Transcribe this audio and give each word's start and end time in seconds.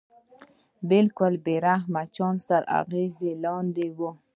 بلکې 0.89 1.27
د 1.33 1.41
بې 1.45 1.55
رحمه 1.65 2.03
چانس 2.15 2.41
تر 2.49 2.63
اغېز 2.79 3.15
لاندې 3.43 3.85
وي. 3.97 4.09